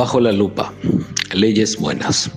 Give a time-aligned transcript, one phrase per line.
[0.00, 0.72] Bajo la lupa.
[1.34, 2.30] Leyes buenas.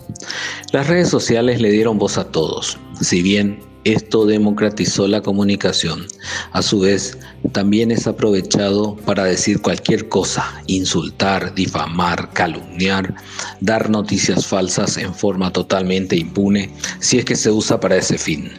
[0.74, 2.78] Las redes sociales le dieron voz a todos.
[3.00, 6.06] Si bien esto democratizó la comunicación,
[6.52, 7.18] a su vez
[7.54, 13.16] también es aprovechado para decir cualquier cosa, insultar, difamar, calumniar,
[13.62, 18.52] dar noticias falsas en forma totalmente impune si es que se usa para ese fin.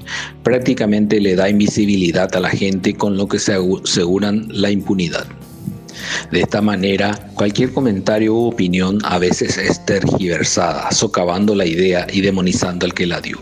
[0.43, 5.27] Prácticamente le da invisibilidad a la gente con lo que se aseguran la impunidad.
[6.31, 12.21] De esta manera, cualquier comentario u opinión a veces es tergiversada, socavando la idea y
[12.21, 13.41] demonizando al que la dio.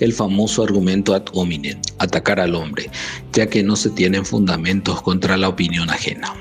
[0.00, 2.90] El famoso argumento ad hominem, atacar al hombre,
[3.32, 6.34] ya que no se tienen fundamentos contra la opinión ajena.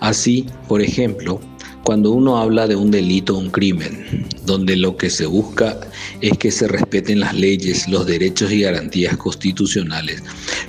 [0.00, 1.40] Así, por ejemplo,
[1.84, 5.78] cuando uno habla de un delito o un crimen, donde lo que se busca
[6.20, 10.22] es que se respeten las leyes, los derechos y garantías constitucionales,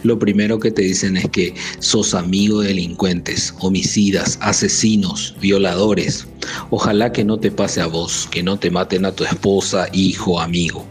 [0.04, 6.28] lo primero que te dicen es que sos amigo de delincuentes, homicidas, asesinos, violadores.
[6.70, 10.40] Ojalá que no te pase a vos, que no te maten a tu esposa, hijo,
[10.40, 10.86] amigo.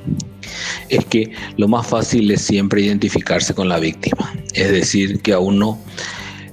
[0.89, 5.39] Es que lo más fácil es siempre identificarse con la víctima, es decir, que a
[5.39, 5.79] uno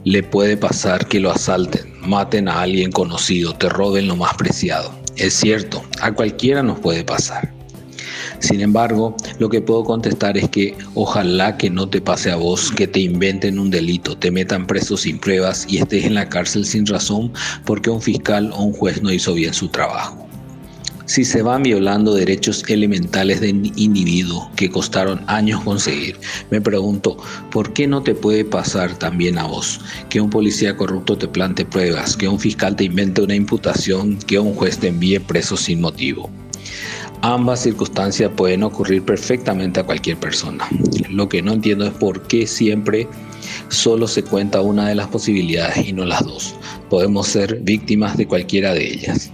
[0.03, 4.91] le puede pasar que lo asalten, maten a alguien conocido, te roben lo más preciado.
[5.17, 7.53] Es cierto, a cualquiera nos puede pasar.
[8.39, 12.71] Sin embargo, lo que puedo contestar es que ojalá que no te pase a vos
[12.71, 16.65] que te inventen un delito, te metan preso sin pruebas y estés en la cárcel
[16.65, 17.31] sin razón
[17.65, 20.26] porque un fiscal o un juez no hizo bien su trabajo.
[21.07, 26.17] Si se van violando derechos elementales de individuo que costaron años conseguir,
[26.51, 27.17] me pregunto,
[27.49, 31.63] ¿por qué no te puede pasar también a vos que un policía corrupto te plante
[31.63, 35.79] pruebas, que un fiscal te invente una imputación, que un juez te envíe preso sin
[35.79, 36.29] motivo?
[37.21, 40.67] Ambas circunstancias pueden ocurrir perfectamente a cualquier persona.
[41.09, 43.07] Lo que no entiendo es por qué siempre
[43.69, 46.55] solo se cuenta una de las posibilidades y no las dos.
[46.89, 49.31] Podemos ser víctimas de cualquiera de ellas.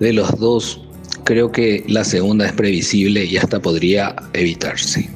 [0.00, 0.80] De los dos,
[1.24, 5.08] creo que la segunda es previsible y hasta podría evitarse.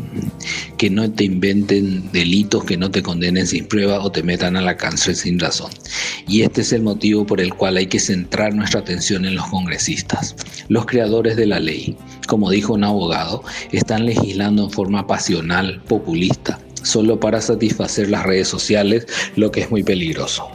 [0.77, 4.61] Que no te inventen delitos, que no te condenen sin prueba o te metan a
[4.61, 5.71] la cárcel sin razón.
[6.27, 9.47] Y este es el motivo por el cual hay que centrar nuestra atención en los
[9.49, 10.37] congresistas,
[10.69, 11.97] los creadores de la ley.
[12.27, 18.49] Como dijo un abogado, están legislando en forma pasional, populista, solo para satisfacer las redes
[18.49, 19.07] sociales,
[19.37, 20.49] lo que es muy peligroso.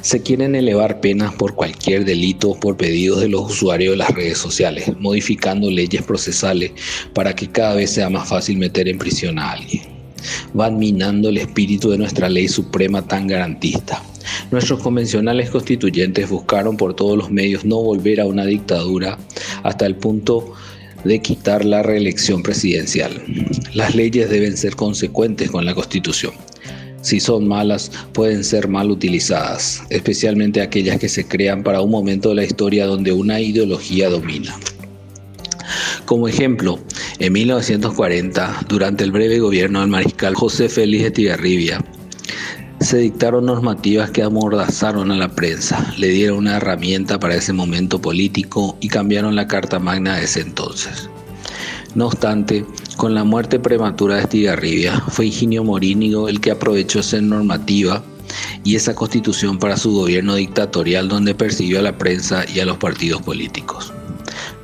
[0.00, 4.38] Se quieren elevar penas por cualquier delito por pedidos de los usuarios de las redes
[4.38, 6.72] sociales, modificando leyes procesales
[7.14, 9.82] para que cada vez sea más fácil meter en prisión a alguien.
[10.52, 14.02] Van minando el espíritu de nuestra ley suprema tan garantista.
[14.50, 19.18] Nuestros convencionales constituyentes buscaron por todos los medios no volver a una dictadura
[19.62, 20.52] hasta el punto
[21.04, 23.22] de quitar la reelección presidencial.
[23.72, 26.32] Las leyes deben ser consecuentes con la Constitución
[27.02, 32.30] si son malas, pueden ser mal utilizadas, especialmente aquellas que se crean para un momento
[32.30, 34.54] de la historia donde una ideología domina.
[36.04, 36.78] Como ejemplo,
[37.18, 41.84] en 1940, durante el breve gobierno del mariscal José Félix de Tigarribia,
[42.80, 48.00] se dictaron normativas que amordazaron a la prensa, le dieron una herramienta para ese momento
[48.00, 51.08] político y cambiaron la Carta Magna de ese entonces.
[51.94, 52.64] No obstante,
[52.96, 58.02] con la muerte prematura de Estigarribia, fue Higinio Morínigo el que aprovechó esa normativa
[58.64, 62.76] y esa constitución para su gobierno dictatorial donde persiguió a la prensa y a los
[62.76, 63.92] partidos políticos.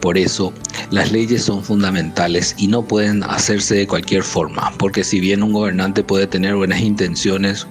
[0.00, 0.52] Por eso,
[0.90, 5.52] las leyes son fundamentales y no pueden hacerse de cualquier forma, porque si bien un
[5.52, 7.66] gobernante puede tener buenas intenciones,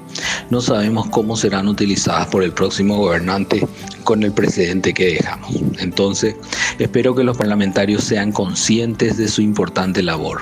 [0.49, 3.65] no sabemos cómo serán utilizadas por el próximo gobernante
[4.03, 5.55] con el precedente que dejamos.
[5.79, 6.35] Entonces,
[6.79, 10.39] espero que los parlamentarios sean conscientes de su importante labor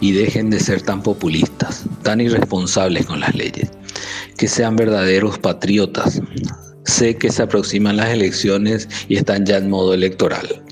[0.00, 3.70] y dejen de ser tan populistas, tan irresponsables con las leyes,
[4.36, 6.20] que sean verdaderos patriotas.
[6.84, 10.62] Sé que se aproximan las elecciones y están ya en modo electoral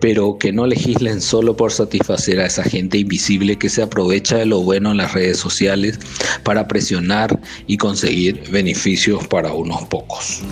[0.00, 4.46] pero que no legislen solo por satisfacer a esa gente invisible que se aprovecha de
[4.46, 5.98] lo bueno en las redes sociales
[6.42, 10.42] para presionar y conseguir beneficios para unos pocos.